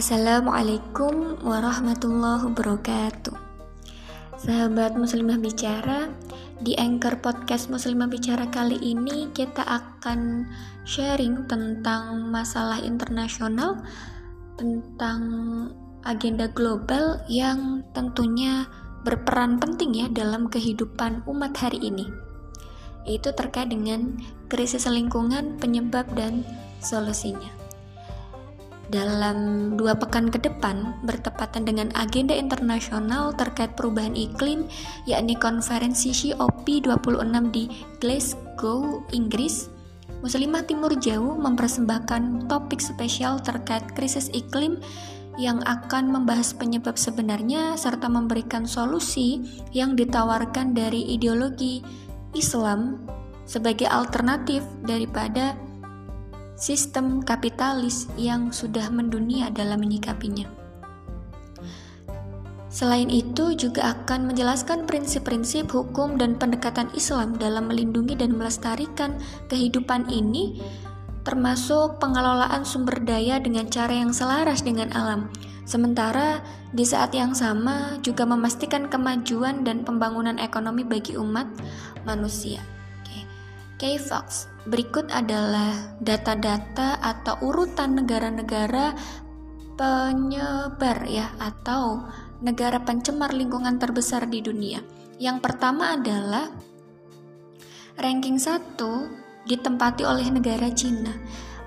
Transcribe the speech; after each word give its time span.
Assalamualaikum 0.00 1.44
warahmatullahi 1.44 2.48
wabarakatuh. 2.48 3.36
Sahabat 4.40 4.96
Muslimah 4.96 5.36
Bicara, 5.36 6.08
di 6.56 6.72
Anchor 6.80 7.20
Podcast 7.20 7.68
Muslimah 7.68 8.08
Bicara 8.08 8.48
kali 8.48 8.80
ini 8.80 9.28
kita 9.36 9.60
akan 9.60 10.48
sharing 10.88 11.44
tentang 11.52 12.32
masalah 12.32 12.80
internasional, 12.80 13.84
tentang 14.56 15.20
agenda 16.08 16.48
global 16.48 17.20
yang 17.28 17.84
tentunya 17.92 18.72
berperan 19.04 19.60
penting 19.60 20.00
ya 20.00 20.08
dalam 20.08 20.48
kehidupan 20.48 21.28
umat 21.28 21.52
hari 21.60 21.76
ini. 21.76 22.08
Itu 23.04 23.36
terkait 23.36 23.68
dengan 23.68 24.16
krisis 24.48 24.88
lingkungan, 24.88 25.60
penyebab 25.60 26.08
dan 26.16 26.40
solusinya 26.80 27.59
dalam 28.90 29.72
dua 29.78 29.94
pekan 29.94 30.28
ke 30.28 30.42
depan 30.42 30.98
bertepatan 31.06 31.62
dengan 31.62 31.88
agenda 31.94 32.34
internasional 32.34 33.30
terkait 33.38 33.78
perubahan 33.78 34.18
iklim 34.18 34.66
yakni 35.06 35.38
konferensi 35.38 36.10
COP26 36.10 37.34
di 37.54 37.70
Glasgow, 38.02 39.06
Inggris. 39.14 39.70
Muslimah 40.20 40.68
Timur 40.68 40.92
Jauh 41.00 41.38
mempersembahkan 41.38 42.50
topik 42.50 42.82
spesial 42.82 43.40
terkait 43.40 43.86
krisis 43.96 44.28
iklim 44.36 44.76
yang 45.40 45.64
akan 45.64 46.12
membahas 46.12 46.52
penyebab 46.52 47.00
sebenarnya 47.00 47.78
serta 47.80 48.10
memberikan 48.10 48.68
solusi 48.68 49.40
yang 49.72 49.96
ditawarkan 49.96 50.76
dari 50.76 51.16
ideologi 51.16 51.80
Islam 52.36 53.00
sebagai 53.48 53.88
alternatif 53.88 54.60
daripada 54.84 55.56
sistem 56.60 57.24
kapitalis 57.24 58.06
yang 58.20 58.52
sudah 58.52 58.92
mendunia 58.92 59.48
dalam 59.48 59.80
menyikapinya. 59.80 60.44
Selain 62.70 63.10
itu, 63.10 63.58
juga 63.58 63.98
akan 63.98 64.30
menjelaskan 64.30 64.86
prinsip-prinsip 64.86 65.66
hukum 65.74 66.14
dan 66.14 66.38
pendekatan 66.38 66.86
Islam 66.94 67.34
dalam 67.34 67.66
melindungi 67.66 68.14
dan 68.14 68.38
melestarikan 68.38 69.18
kehidupan 69.50 70.06
ini, 70.06 70.62
termasuk 71.26 71.98
pengelolaan 71.98 72.62
sumber 72.62 73.02
daya 73.02 73.42
dengan 73.42 73.66
cara 73.66 73.90
yang 73.90 74.14
selaras 74.14 74.62
dengan 74.62 74.94
alam. 74.94 75.26
Sementara 75.66 76.46
di 76.70 76.86
saat 76.86 77.10
yang 77.10 77.34
sama 77.34 77.98
juga 78.06 78.22
memastikan 78.22 78.86
kemajuan 78.86 79.66
dan 79.66 79.82
pembangunan 79.82 80.38
ekonomi 80.38 80.86
bagi 80.86 81.18
umat 81.18 81.50
manusia. 82.06 82.62
K-Fox. 83.80 84.52
Berikut 84.68 85.08
adalah 85.08 85.96
data-data 86.04 87.00
atau 87.00 87.40
urutan 87.40 87.96
negara-negara 87.96 88.92
penyebar 89.80 91.08
ya 91.08 91.32
atau 91.40 92.04
negara 92.44 92.76
pencemar 92.84 93.32
lingkungan 93.32 93.80
terbesar 93.80 94.28
di 94.28 94.44
dunia. 94.44 94.84
Yang 95.16 95.40
pertama 95.40 95.96
adalah 95.96 96.52
ranking 97.96 98.36
1 98.36 98.76
ditempati 99.48 100.04
oleh 100.04 100.28
negara 100.28 100.68
Cina. 100.76 101.16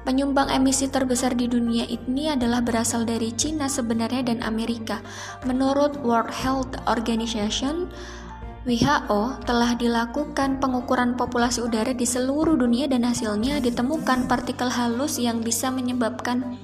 Penyumbang 0.04 0.52
emisi 0.52 0.92
terbesar 0.92 1.32
di 1.32 1.48
dunia 1.48 1.88
ini 1.88 2.28
adalah 2.28 2.60
berasal 2.60 3.08
dari 3.08 3.32
Cina 3.34 3.72
sebenarnya 3.72 4.36
dan 4.36 4.44
Amerika. 4.44 5.00
Menurut 5.48 5.96
World 6.04 6.30
Health 6.30 6.76
Organization, 6.92 7.88
WHO 8.64 9.44
telah 9.44 9.76
dilakukan 9.76 10.64
pengukuran 10.64 11.20
populasi 11.20 11.60
udara 11.68 11.92
di 11.92 12.08
seluruh 12.08 12.56
dunia 12.56 12.88
dan 12.88 13.04
hasilnya 13.04 13.60
ditemukan 13.60 14.32
partikel 14.32 14.72
halus 14.72 15.20
yang 15.20 15.44
bisa 15.44 15.68
menyebabkan 15.68 16.56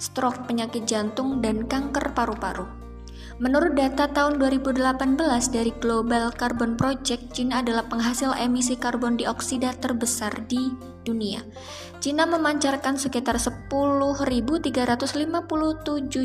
stroke, 0.00 0.48
penyakit 0.48 0.88
jantung, 0.88 1.44
dan 1.44 1.68
kanker 1.68 2.16
paru-paru. 2.16 2.64
Menurut 3.36 3.76
data 3.76 4.08
tahun 4.08 4.40
2018 4.40 4.80
dari 5.52 5.76
Global 5.76 6.32
Carbon 6.32 6.72
Project, 6.80 7.36
Cina 7.36 7.60
adalah 7.60 7.84
penghasil 7.84 8.32
emisi 8.40 8.80
karbon 8.80 9.20
dioksida 9.20 9.76
terbesar 9.76 10.32
di 10.48 10.72
dunia. 11.04 11.44
Cina 12.00 12.24
memancarkan 12.24 12.96
sekitar 12.96 13.36
10.357 13.36 14.72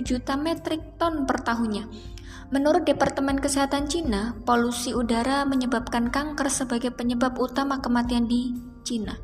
juta 0.07 0.39
metrik 0.39 0.79
ton 0.95 1.27
per 1.27 1.43
tahunnya 1.43 2.15
Menurut 2.47 2.87
Departemen 2.87 3.43
Kesehatan 3.43 3.91
Cina, 3.91 4.31
polusi 4.47 4.95
udara 4.95 5.43
menyebabkan 5.43 6.07
kanker 6.07 6.47
sebagai 6.47 6.95
penyebab 6.95 7.35
utama 7.35 7.83
kematian 7.83 8.23
di 8.23 8.55
Cina. 8.87 9.19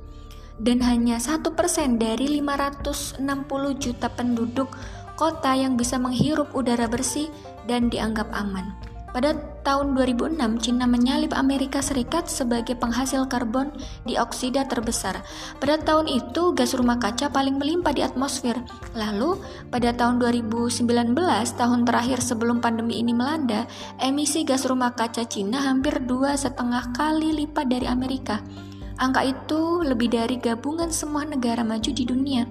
Dan 0.59 0.83
hanya 0.83 1.23
satu 1.23 1.55
persen 1.55 1.95
dari 1.95 2.43
560 2.43 3.23
juta 3.79 4.11
penduduk 4.11 4.75
kota 5.15 5.55
yang 5.55 5.79
bisa 5.79 5.95
menghirup 5.95 6.51
udara 6.51 6.91
bersih 6.91 7.31
dan 7.63 7.87
dianggap 7.87 8.27
aman. 8.35 8.92
Pada 9.13 9.37
tahun 9.61 9.93
2006, 9.93 10.41
Cina 10.57 10.89
menyalip 10.89 11.37
Amerika 11.37 11.85
Serikat 11.85 12.25
sebagai 12.25 12.73
penghasil 12.73 13.29
karbon 13.29 13.69
dioksida 14.09 14.65
terbesar. 14.65 15.21
Pada 15.61 15.77
tahun 15.77 16.09
itu, 16.09 16.57
gas 16.57 16.73
rumah 16.73 16.97
kaca 16.97 17.29
paling 17.29 17.61
melimpah 17.61 17.93
di 17.93 18.01
atmosfer. 18.01 18.57
Lalu, 18.97 19.37
pada 19.69 19.93
tahun 19.93 20.17
2019, 20.17 21.13
tahun 21.53 21.85
terakhir 21.85 22.25
sebelum 22.25 22.57
pandemi 22.57 23.05
ini 23.05 23.13
melanda, 23.13 23.69
emisi 24.01 24.41
gas 24.41 24.65
rumah 24.65 24.97
kaca 24.97 25.29
Cina 25.29 25.61
hampir 25.61 26.01
dua 26.09 26.33
setengah 26.33 26.89
kali 26.97 27.45
lipat 27.45 27.69
dari 27.69 27.85
Amerika. 27.85 28.41
Angka 28.97 29.21
itu 29.29 29.85
lebih 29.85 30.09
dari 30.09 30.41
gabungan 30.41 30.89
semua 30.89 31.21
negara 31.21 31.61
maju 31.61 31.91
di 31.93 32.01
dunia. 32.01 32.49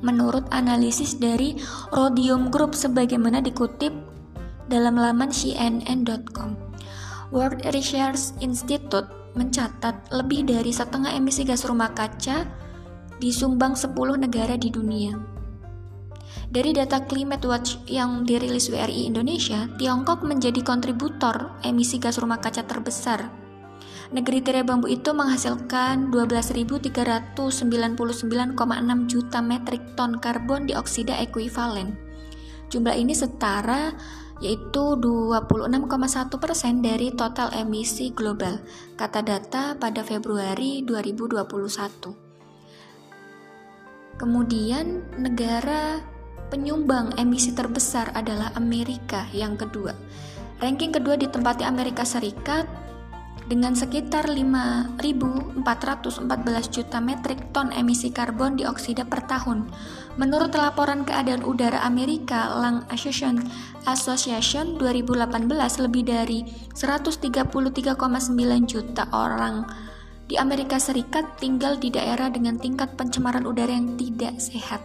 Menurut 0.00 0.48
analisis 0.54 1.18
dari 1.18 1.58
Rhodium 1.92 2.48
Group 2.48 2.72
sebagaimana 2.72 3.42
dikutip 3.42 4.07
dalam 4.68 5.00
laman 5.00 5.32
cnn.com. 5.32 6.54
World 7.28 7.60
Research 7.72 8.36
Institute 8.40 9.08
mencatat 9.36 10.12
lebih 10.12 10.48
dari 10.48 10.72
setengah 10.72 11.12
emisi 11.12 11.44
gas 11.44 11.68
rumah 11.68 11.92
kaca 11.92 12.48
disumbang 13.20 13.76
10 13.76 13.92
negara 14.16 14.54
di 14.56 14.72
dunia. 14.72 15.12
Dari 16.48 16.72
data 16.72 17.04
Climate 17.04 17.44
Watch 17.44 17.76
yang 17.84 18.24
dirilis 18.24 18.72
WRI 18.72 19.04
Indonesia, 19.04 19.68
Tiongkok 19.76 20.24
menjadi 20.24 20.64
kontributor 20.64 21.52
emisi 21.60 22.00
gas 22.00 22.16
rumah 22.16 22.40
kaca 22.40 22.64
terbesar. 22.64 23.28
Negeri 24.08 24.40
tirai 24.40 24.64
bambu 24.64 24.88
itu 24.88 25.12
menghasilkan 25.12 26.08
12.399,6 26.08 27.52
juta 29.04 29.38
metrik 29.44 29.84
ton 29.92 30.16
karbon 30.16 30.64
dioksida 30.64 31.20
ekuivalen. 31.20 31.92
Jumlah 32.72 32.96
ini 32.96 33.12
setara 33.12 33.92
yaitu 34.38 34.94
26,1% 34.96 36.78
dari 36.78 37.10
total 37.10 37.50
emisi 37.54 38.14
global, 38.14 38.62
kata 38.94 39.20
data 39.22 39.74
pada 39.74 40.06
Februari 40.06 40.86
2021. 40.86 42.14
Kemudian 44.18 45.02
negara 45.18 46.02
penyumbang 46.50 47.14
emisi 47.18 47.54
terbesar 47.54 48.10
adalah 48.14 48.50
Amerika 48.58 49.30
yang 49.30 49.54
kedua. 49.54 49.94
Ranking 50.58 50.90
kedua 50.90 51.14
ditempati 51.14 51.62
Amerika 51.62 52.02
Serikat 52.02 52.66
dengan 53.48 53.72
sekitar 53.72 54.28
5.414 54.28 55.64
juta 56.68 57.00
metrik 57.00 57.48
ton 57.56 57.72
emisi 57.72 58.12
karbon 58.12 58.60
dioksida 58.60 59.08
per 59.08 59.24
tahun. 59.24 59.72
Menurut 60.20 60.52
laporan 60.52 61.08
keadaan 61.08 61.40
udara 61.40 61.80
Amerika 61.80 62.52
Lang 62.60 62.84
Association 62.92 63.40
Association 63.88 64.76
2018 64.76 65.48
lebih 65.80 66.04
dari 66.04 66.44
133,9 66.76 67.48
juta 68.68 69.08
orang 69.16 69.64
di 70.28 70.36
Amerika 70.36 70.76
Serikat 70.76 71.40
tinggal 71.40 71.80
di 71.80 71.88
daerah 71.88 72.28
dengan 72.28 72.60
tingkat 72.60 73.00
pencemaran 73.00 73.48
udara 73.48 73.72
yang 73.72 73.96
tidak 73.96 74.36
sehat. 74.36 74.84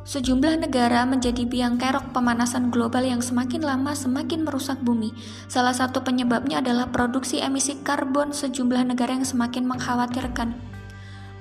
Sejumlah 0.06 0.62
negara 0.62 1.02
menjadi 1.02 1.50
biang 1.50 1.82
kerok 1.82 2.14
pemanasan 2.14 2.70
global 2.70 3.02
yang 3.02 3.26
semakin 3.26 3.66
lama 3.66 3.98
semakin 3.98 4.46
merusak 4.46 4.78
bumi. 4.86 5.10
Salah 5.50 5.74
satu 5.74 6.06
penyebabnya 6.06 6.62
adalah 6.62 6.94
produksi 6.94 7.42
emisi 7.42 7.74
karbon 7.82 8.30
sejumlah 8.30 8.86
negara 8.86 9.18
yang 9.18 9.26
semakin 9.26 9.66
mengkhawatirkan. 9.66 10.75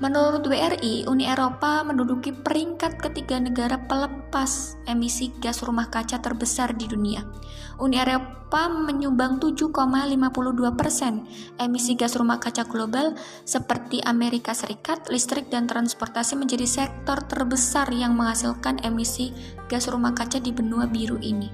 Menurut 0.04 0.44
WRI, 0.44 1.08
Uni 1.08 1.24
Eropa 1.24 1.80
menduduki 1.80 2.28
peringkat 2.28 3.00
ketiga 3.00 3.40
negara 3.40 3.80
pelepas 3.88 4.76
emisi 4.84 5.32
gas 5.40 5.64
rumah 5.64 5.88
kaca 5.88 6.20
terbesar 6.20 6.76
di 6.76 6.84
dunia. 6.84 7.24
Uni 7.80 7.96
Eropa 7.96 8.68
menyumbang 8.68 9.40
7,52 9.40 9.72
persen 10.76 11.24
emisi 11.56 11.96
gas 11.96 12.20
rumah 12.20 12.36
kaca 12.36 12.68
global 12.68 13.16
seperti 13.48 14.04
Amerika 14.04 14.52
Serikat, 14.52 15.08
listrik 15.08 15.48
dan 15.48 15.64
transportasi 15.64 16.36
menjadi 16.36 16.68
sektor 16.68 17.24
terbesar 17.24 17.88
yang 17.88 18.12
menghasilkan 18.12 18.84
emisi 18.84 19.32
gas 19.72 19.88
rumah 19.88 20.12
kaca 20.12 20.36
di 20.36 20.52
benua 20.52 20.84
biru 20.84 21.16
ini. 21.24 21.48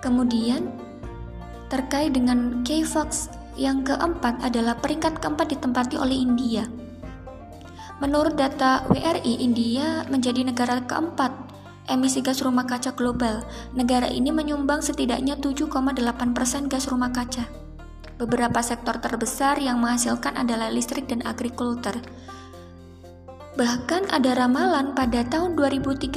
Kemudian, 0.00 0.72
terkait 1.68 2.16
dengan 2.16 2.64
KFOX 2.64 3.43
yang 3.54 3.86
keempat 3.86 4.42
adalah 4.42 4.78
peringkat 4.78 5.18
keempat 5.22 5.54
ditempati 5.54 5.98
oleh 5.98 6.14
India. 6.14 6.66
Menurut 8.02 8.34
data 8.34 8.82
WRI, 8.90 9.38
India 9.38 10.02
menjadi 10.10 10.42
negara 10.42 10.82
keempat 10.82 11.30
emisi 11.88 12.24
gas 12.24 12.42
rumah 12.42 12.66
kaca 12.66 12.96
global. 12.96 13.44
Negara 13.76 14.08
ini 14.08 14.32
menyumbang 14.34 14.82
setidaknya 14.82 15.38
7,8% 15.38 16.66
gas 16.66 16.90
rumah 16.90 17.12
kaca. 17.14 17.46
Beberapa 18.14 18.62
sektor 18.62 18.98
terbesar 19.02 19.58
yang 19.58 19.82
menghasilkan 19.82 20.38
adalah 20.38 20.70
listrik 20.70 21.10
dan 21.10 21.22
agrikultur. 21.26 21.98
Bahkan 23.54 24.10
ada 24.10 24.34
ramalan 24.34 24.98
pada 24.98 25.22
tahun 25.22 25.54
2030 25.54 26.10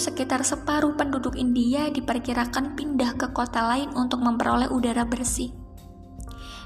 sekitar 0.00 0.40
separuh 0.40 0.96
penduduk 0.96 1.36
India 1.36 1.92
diperkirakan 1.92 2.72
pindah 2.72 3.20
ke 3.20 3.28
kota 3.36 3.68
lain 3.68 3.92
untuk 3.92 4.24
memperoleh 4.24 4.72
udara 4.72 5.04
bersih. 5.04 5.59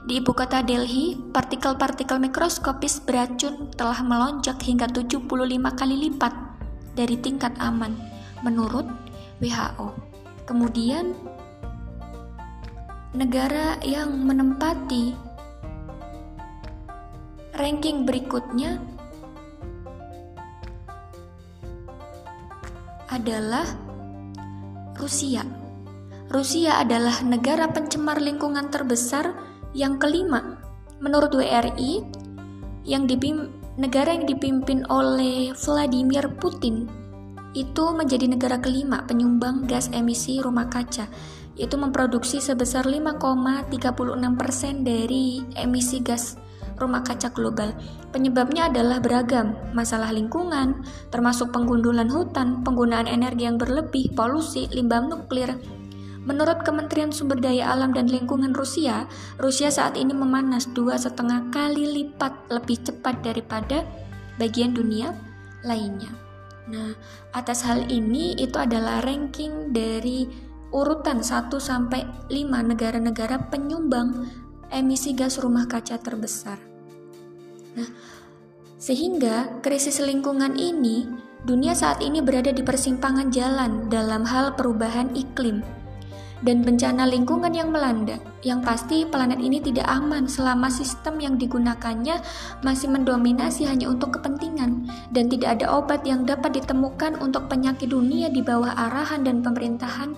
Di 0.04 0.20
ibu 0.20 0.36
kota 0.36 0.60
Delhi, 0.60 1.16
partikel-partikel 1.16 2.20
mikroskopis 2.20 3.00
beracun 3.00 3.72
telah 3.72 4.04
melonjak 4.04 4.60
hingga 4.60 4.84
75 4.84 5.24
kali 5.72 5.96
lipat 5.96 6.34
dari 6.92 7.16
tingkat 7.16 7.56
aman 7.56 7.96
menurut 8.44 8.84
WHO. 9.40 9.96
Kemudian 10.44 11.16
negara 13.16 13.80
yang 13.80 14.12
menempati 14.28 15.16
ranking 17.56 18.04
berikutnya 18.04 18.76
adalah 23.08 23.64
Rusia. 25.00 25.48
Rusia 26.28 26.76
adalah 26.76 27.24
negara 27.24 27.72
pencemar 27.72 28.20
lingkungan 28.20 28.68
terbesar 28.68 29.43
yang 29.74 29.98
kelima, 29.98 30.62
menurut 31.02 31.34
WRI, 31.34 32.00
yang 32.86 33.04
dipim 33.10 33.50
negara 33.74 34.14
yang 34.14 34.24
dipimpin 34.24 34.86
oleh 34.86 35.50
Vladimir 35.58 36.30
Putin 36.38 36.86
itu 37.54 37.84
menjadi 37.94 38.26
negara 38.26 38.58
kelima 38.58 39.02
penyumbang 39.06 39.66
gas 39.66 39.90
emisi 39.94 40.42
rumah 40.42 40.66
kaca, 40.66 41.06
yaitu 41.54 41.78
memproduksi 41.78 42.42
sebesar 42.42 42.86
5,36% 42.86 43.70
dari 44.82 45.42
emisi 45.54 46.02
gas 46.02 46.34
rumah 46.74 47.06
kaca 47.06 47.30
global. 47.30 47.70
Penyebabnya 48.10 48.66
adalah 48.70 48.98
beragam, 48.98 49.54
masalah 49.70 50.10
lingkungan, 50.10 50.82
termasuk 51.14 51.54
penggundulan 51.54 52.10
hutan, 52.10 52.66
penggunaan 52.66 53.06
energi 53.06 53.46
yang 53.46 53.58
berlebih, 53.58 54.10
polusi, 54.18 54.66
limbah 54.74 55.06
nuklir, 55.06 55.54
Menurut 56.24 56.64
Kementerian 56.64 57.12
Sumber 57.12 57.36
Daya 57.36 57.68
Alam 57.68 57.92
dan 57.92 58.08
Lingkungan 58.08 58.56
Rusia, 58.56 59.04
Rusia 59.36 59.68
saat 59.68 60.00
ini 60.00 60.16
memanas 60.16 60.64
dua 60.72 60.96
setengah 60.96 61.52
kali 61.52 61.84
lipat 61.84 62.48
lebih 62.48 62.80
cepat 62.80 63.20
daripada 63.20 63.84
bagian 64.40 64.72
dunia 64.72 65.12
lainnya. 65.60 66.08
Nah, 66.64 66.96
atas 67.36 67.60
hal 67.68 67.92
ini 67.92 68.40
itu 68.40 68.56
adalah 68.56 69.04
ranking 69.04 69.68
dari 69.76 70.24
urutan 70.72 71.20
1 71.20 71.52
sampai 71.60 72.08
5 72.32 72.70
negara-negara 72.72 73.52
penyumbang 73.52 74.24
emisi 74.72 75.12
gas 75.12 75.36
rumah 75.36 75.68
kaca 75.68 76.00
terbesar. 76.00 76.56
Nah, 77.76 77.88
sehingga 78.80 79.60
krisis 79.60 80.00
lingkungan 80.00 80.56
ini 80.56 81.04
dunia 81.44 81.76
saat 81.76 82.00
ini 82.00 82.24
berada 82.24 82.48
di 82.48 82.64
persimpangan 82.64 83.28
jalan 83.28 83.92
dalam 83.92 84.24
hal 84.24 84.56
perubahan 84.56 85.12
iklim 85.12 85.60
dan 86.44 86.60
bencana 86.60 87.08
lingkungan 87.08 87.50
yang 87.50 87.72
melanda. 87.72 88.20
Yang 88.44 88.60
pasti, 88.62 88.98
planet 89.08 89.40
ini 89.40 89.58
tidak 89.64 89.88
aman 89.88 90.28
selama 90.28 90.68
sistem 90.68 91.16
yang 91.18 91.40
digunakannya 91.40 92.20
masih 92.60 92.92
mendominasi 92.92 93.64
hanya 93.64 93.88
untuk 93.88 94.20
kepentingan, 94.20 94.84
dan 95.10 95.32
tidak 95.32 95.58
ada 95.60 95.72
obat 95.72 96.04
yang 96.04 96.28
dapat 96.28 96.60
ditemukan 96.60 97.18
untuk 97.24 97.48
penyakit 97.48 97.88
dunia 97.88 98.28
di 98.28 98.44
bawah 98.44 98.76
arahan 98.76 99.24
dan 99.24 99.40
pemerintahan 99.40 100.12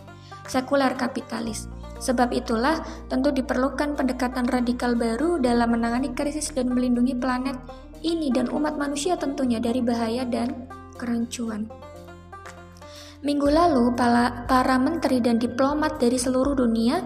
sekuler 0.51 0.95
kapitalis. 0.99 1.71
Sebab 1.97 2.35
itulah, 2.35 2.85
tentu 3.09 3.33
diperlukan 3.33 3.97
pendekatan 3.97 4.45
radikal 4.47 4.93
baru 4.93 5.41
dalam 5.41 5.73
menangani 5.73 6.13
krisis 6.13 6.53
dan 6.53 6.69
melindungi 6.69 7.17
planet 7.17 7.57
ini 8.05 8.29
dan 8.29 8.53
umat 8.53 8.77
manusia 8.77 9.17
tentunya 9.17 9.57
dari 9.59 9.81
bahaya 9.81 10.29
dan 10.29 10.69
kerancuan. 11.01 11.86
Minggu 13.25 13.49
lalu, 13.49 13.97
para, 13.97 14.45
para 14.45 14.77
menteri 14.77 15.25
dan 15.25 15.41
diplomat 15.41 15.97
dari 15.97 16.21
seluruh 16.21 16.53
dunia 16.53 17.01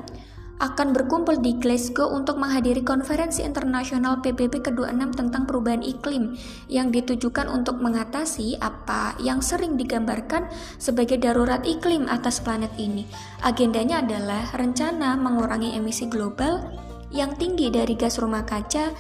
akan 0.61 0.93
berkumpul 0.93 1.41
di 1.41 1.57
Glasgow 1.57 2.13
untuk 2.13 2.37
menghadiri 2.37 2.85
konferensi 2.85 3.41
internasional 3.41 4.21
PBB 4.21 4.61
ke-26 4.61 5.17
tentang 5.17 5.49
perubahan 5.49 5.81
iklim 5.81 6.37
yang 6.69 6.93
ditujukan 6.93 7.49
untuk 7.49 7.81
mengatasi 7.81 8.61
apa 8.61 9.17
yang 9.25 9.41
sering 9.41 9.81
digambarkan 9.81 10.53
sebagai 10.77 11.17
darurat 11.17 11.65
iklim 11.65 12.05
atas 12.13 12.45
planet 12.45 12.71
ini. 12.77 13.09
Agendanya 13.41 14.05
adalah 14.05 14.53
rencana 14.53 15.17
mengurangi 15.17 15.81
emisi 15.81 16.05
global 16.13 16.61
yang 17.09 17.35
tinggi 17.41 17.73
dari 17.73 17.97
gas 17.97 18.21
rumah 18.21 18.45
kaca 18.45 18.93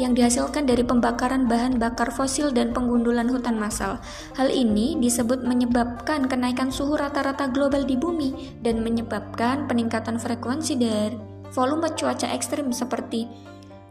yang 0.00 0.16
dihasilkan 0.16 0.64
dari 0.64 0.80
pembakaran 0.80 1.44
bahan 1.44 1.76
bakar 1.76 2.08
fosil 2.08 2.48
dan 2.48 2.72
penggundulan 2.72 3.28
hutan 3.28 3.60
massal. 3.60 4.00
Hal 4.38 4.48
ini 4.48 4.96
disebut 4.96 5.44
menyebabkan 5.44 6.28
kenaikan 6.28 6.72
suhu 6.72 6.96
rata-rata 6.96 7.52
global 7.52 7.84
di 7.84 8.00
bumi 8.00 8.56
dan 8.64 8.80
menyebabkan 8.80 9.68
peningkatan 9.68 10.16
frekuensi 10.16 10.80
dari 10.80 11.16
volume 11.52 11.92
cuaca 11.92 12.32
ekstrim 12.32 12.72
seperti 12.72 13.28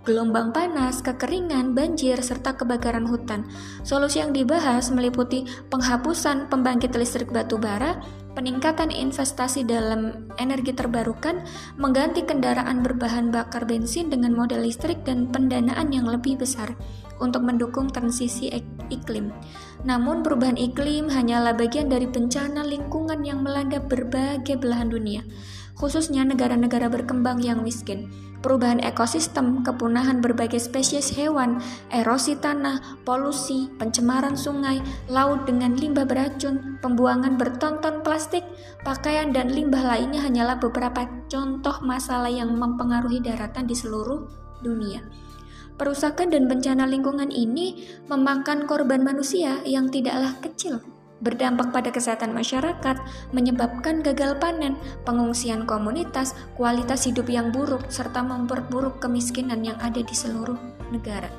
gelombang 0.01 0.50
panas, 0.50 0.98
kekeringan, 1.05 1.77
banjir, 1.77 2.17
serta 2.17 2.58
kebakaran 2.58 3.05
hutan. 3.05 3.46
Solusi 3.86 4.17
yang 4.17 4.34
dibahas 4.34 4.89
meliputi 4.89 5.46
penghapusan 5.70 6.50
pembangkit 6.50 6.98
listrik 6.98 7.29
batu 7.29 7.62
bara, 7.62 8.01
peningkatan 8.33 8.89
investasi 8.91 9.67
dalam 9.67 10.29
energi 10.39 10.71
terbarukan, 10.71 11.43
mengganti 11.75 12.23
kendaraan 12.23 12.83
berbahan 12.83 13.29
bakar 13.29 13.67
bensin 13.67 14.11
dengan 14.11 14.35
model 14.35 14.63
listrik 14.63 15.03
dan 15.07 15.29
pendanaan 15.29 15.91
yang 15.91 16.07
lebih 16.07 16.39
besar 16.39 16.73
untuk 17.21 17.45
mendukung 17.45 17.91
transisi 17.91 18.50
iklim. 18.89 19.29
Namun 19.85 20.25
perubahan 20.25 20.57
iklim 20.57 21.11
hanyalah 21.11 21.53
bagian 21.53 21.91
dari 21.91 22.09
bencana 22.09 22.65
lingkungan 22.65 23.21
yang 23.21 23.45
melanda 23.45 23.77
berbagai 23.77 24.57
belahan 24.57 24.89
dunia 24.89 25.21
khususnya 25.81 26.21
negara-negara 26.21 26.93
berkembang 26.93 27.41
yang 27.41 27.65
miskin. 27.65 28.11
Perubahan 28.41 28.81
ekosistem, 28.81 29.62
kepunahan 29.62 30.17
berbagai 30.17 30.57
spesies 30.57 31.13
hewan, 31.13 31.62
erosi 31.93 32.33
tanah, 32.33 32.98
polusi, 33.05 33.69
pencemaran 33.77 34.33
sungai, 34.33 34.81
laut 35.05 35.45
dengan 35.45 35.77
limbah 35.77 36.10
beracun, 36.10 36.81
pembuangan 36.81 37.38
bertonton 37.38 38.01
plastik, 38.01 38.41
pakaian 38.81 39.29
dan 39.29 39.53
limbah 39.53 39.86
lainnya 39.86 40.25
hanyalah 40.25 40.57
beberapa 40.57 41.05
contoh 41.29 41.86
masalah 41.86 42.33
yang 42.33 42.57
mempengaruhi 42.57 43.21
daratan 43.21 43.69
di 43.69 43.77
seluruh 43.77 44.25
dunia. 44.65 45.05
Perusakan 45.77 46.33
dan 46.33 46.50
bencana 46.50 46.89
lingkungan 46.89 47.29
ini 47.29 47.86
memakan 48.10 48.65
korban 48.65 49.05
manusia 49.05 49.62
yang 49.69 49.89
tidaklah 49.93 50.33
kecil 50.41 50.81
berdampak 51.21 51.69
pada 51.69 51.93
kesehatan 51.93 52.33
masyarakat, 52.33 52.97
menyebabkan 53.31 54.01
gagal 54.01 54.35
panen, 54.41 54.75
pengungsian 55.05 55.69
komunitas, 55.69 56.33
kualitas 56.57 57.05
hidup 57.05 57.29
yang 57.29 57.53
buruk, 57.53 57.87
serta 57.87 58.25
memperburuk 58.25 58.97
kemiskinan 58.99 59.61
yang 59.61 59.77
ada 59.79 60.01
di 60.01 60.15
seluruh 60.17 60.57
negara. 60.89 61.29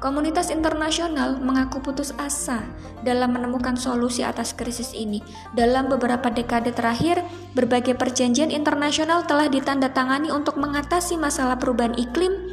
Komunitas 0.00 0.48
internasional 0.48 1.36
mengaku 1.44 1.84
putus 1.84 2.16
asa 2.16 2.64
dalam 3.04 3.36
menemukan 3.36 3.76
solusi 3.76 4.24
atas 4.24 4.56
krisis 4.56 4.96
ini. 4.96 5.20
Dalam 5.52 5.92
beberapa 5.92 6.32
dekade 6.32 6.72
terakhir, 6.72 7.20
berbagai 7.52 8.00
perjanjian 8.00 8.48
internasional 8.48 9.28
telah 9.28 9.52
ditandatangani 9.52 10.32
untuk 10.32 10.56
mengatasi 10.56 11.20
masalah 11.20 11.60
perubahan 11.60 11.92
iklim, 12.00 12.49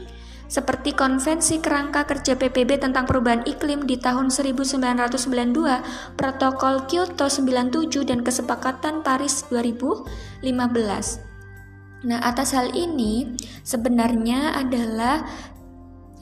seperti 0.47 0.95
Konvensi 0.95 1.59
Kerangka 1.59 2.07
Kerja 2.07 2.39
PBB 2.39 2.79
tentang 2.79 3.03
Perubahan 3.03 3.43
Iklim 3.43 3.83
di 3.83 3.99
tahun 3.99 4.31
1992, 4.31 6.15
Protokol 6.15 6.87
Kyoto 6.87 7.27
97 7.27 8.07
dan 8.07 8.23
Kesepakatan 8.23 9.03
Paris 9.03 9.43
2015. 9.51 11.27
Nah, 12.07 12.19
atas 12.23 12.55
hal 12.55 12.71
ini 12.71 13.35
sebenarnya 13.67 14.55
adalah 14.55 15.27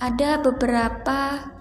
ada 0.01 0.41
beberapa 0.41 1.51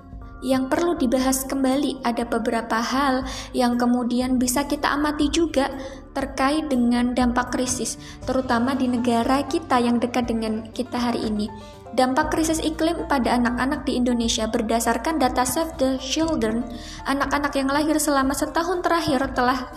yang 0.45 0.69
perlu 0.69 0.95
dibahas 1.01 1.49
kembali. 1.49 2.05
Ada 2.05 2.29
beberapa 2.29 2.79
hal 2.79 3.25
yang 3.57 3.81
kemudian 3.81 4.37
bisa 4.37 4.69
kita 4.69 4.93
amati 4.93 5.33
juga 5.33 5.73
terkait 6.13 6.69
dengan 6.69 7.17
dampak 7.17 7.51
krisis, 7.51 7.97
terutama 8.23 8.77
di 8.77 8.87
negara 8.87 9.43
kita 9.49 9.81
yang 9.81 9.99
dekat 9.99 10.31
dengan 10.31 10.69
kita 10.71 11.01
hari 11.01 11.27
ini. 11.27 11.49
Dampak 11.95 12.35
krisis 12.35 12.59
iklim 12.59 13.07
pada 13.07 13.39
anak-anak 13.39 13.87
di 13.87 13.95
Indonesia 13.95 14.51
berdasarkan 14.51 15.23
data 15.23 15.47
Save 15.47 15.79
the 15.79 15.95
Children, 16.03 16.67
anak-anak 17.07 17.55
yang 17.55 17.71
lahir 17.71 17.95
selama 18.03 18.35
setahun 18.35 18.83
terakhir 18.83 19.23
telah 19.31 19.71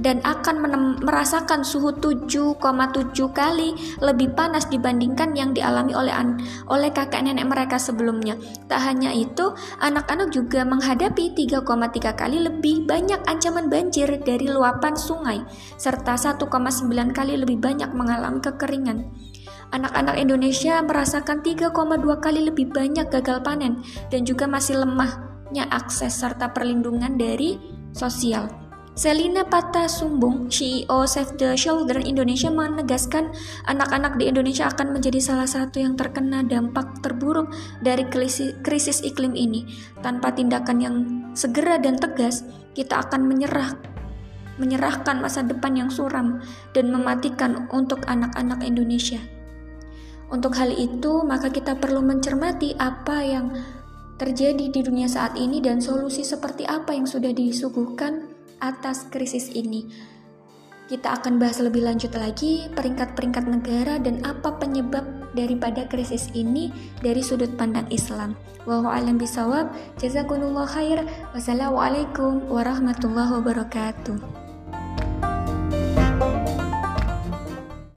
dan 0.00 0.24
akan 0.24 0.64
merasakan 1.04 1.60
suhu 1.60 1.92
7,7 2.00 2.56
kali 3.36 3.76
lebih 4.00 4.32
panas 4.32 4.64
dibandingkan 4.72 5.36
yang 5.36 5.52
dialami 5.52 5.92
oleh 5.92 6.14
oleh 6.72 6.88
kakek 6.88 7.20
nenek 7.20 7.44
mereka 7.44 7.76
sebelumnya. 7.76 8.40
Tak 8.64 8.80
hanya 8.88 9.12
itu, 9.12 9.52
anak-anak 9.84 10.32
juga 10.32 10.64
menghadapi 10.64 11.36
3,3 11.36 11.68
kali 12.16 12.48
lebih 12.48 12.88
banyak 12.88 13.20
ancaman 13.28 13.68
banjir 13.68 14.08
dari 14.24 14.48
luapan 14.48 14.96
sungai 14.96 15.44
serta 15.76 16.16
1,9 16.16 16.48
kali 17.12 17.36
lebih 17.36 17.60
banyak 17.60 17.92
mengalami 17.92 18.40
kekeringan. 18.40 19.04
Anak-anak 19.68 20.16
Indonesia 20.16 20.80
merasakan 20.80 21.44
3,2 21.44 21.76
kali 22.24 22.48
lebih 22.48 22.72
banyak 22.72 23.12
gagal 23.12 23.44
panen 23.44 23.84
dan 24.08 24.24
juga 24.24 24.48
masih 24.48 24.80
lemahnya 24.80 25.68
akses 25.68 26.16
serta 26.16 26.56
perlindungan 26.56 27.20
dari 27.20 27.60
sosial. 27.92 28.48
Selina 28.98 29.46
Pata 29.46 29.86
Sumbung, 29.86 30.50
CEO 30.50 31.06
Save 31.06 31.38
the 31.38 31.54
Children 31.54 32.02
Indonesia 32.02 32.50
menegaskan 32.50 33.30
anak-anak 33.70 34.18
di 34.18 34.26
Indonesia 34.26 34.66
akan 34.66 34.90
menjadi 34.90 35.22
salah 35.22 35.46
satu 35.46 35.78
yang 35.78 35.94
terkena 35.94 36.42
dampak 36.42 36.98
terburuk 36.98 37.54
dari 37.78 38.02
krisis, 38.10 38.98
iklim 39.06 39.38
ini. 39.38 39.70
Tanpa 40.02 40.34
tindakan 40.34 40.78
yang 40.82 40.96
segera 41.30 41.78
dan 41.78 41.94
tegas, 41.94 42.42
kita 42.74 43.06
akan 43.06 43.30
menyerah 43.30 43.78
menyerahkan 44.58 45.22
masa 45.22 45.46
depan 45.46 45.78
yang 45.78 45.86
suram 45.86 46.42
dan 46.74 46.90
mematikan 46.90 47.70
untuk 47.70 48.02
anak-anak 48.10 48.66
Indonesia. 48.66 49.22
Untuk 50.28 50.52
hal 50.60 50.72
itu, 50.76 51.24
maka 51.24 51.48
kita 51.48 51.80
perlu 51.80 52.04
mencermati 52.04 52.76
apa 52.76 53.24
yang 53.24 53.46
terjadi 54.20 54.68
di 54.68 54.80
dunia 54.84 55.08
saat 55.08 55.38
ini 55.40 55.62
dan 55.64 55.80
solusi 55.80 56.26
seperti 56.26 56.68
apa 56.68 56.92
yang 56.92 57.08
sudah 57.08 57.32
disuguhkan 57.32 58.28
atas 58.60 59.08
krisis 59.08 59.48
ini. 59.54 59.88
Kita 60.88 61.20
akan 61.20 61.36
bahas 61.36 61.60
lebih 61.60 61.84
lanjut 61.84 62.12
lagi 62.16 62.68
peringkat-peringkat 62.72 63.44
negara 63.44 64.00
dan 64.00 64.24
apa 64.24 64.56
penyebab 64.56 65.04
daripada 65.36 65.84
krisis 65.84 66.32
ini 66.32 66.72
dari 67.04 67.20
sudut 67.20 67.52
pandang 67.60 67.84
Islam. 67.92 68.32
Wallahu 68.64 68.88
a'lam 68.92 69.20
bisawab. 69.20 69.68
Jazakumullah 70.00 70.64
khair. 70.64 71.04
Wassalamualaikum 71.36 72.48
warahmatullahi 72.48 73.36
wabarakatuh. 73.36 74.37